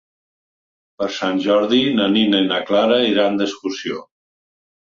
[1.01, 4.03] Per Sant Jordi na Nina i na Clara iran d'excursió.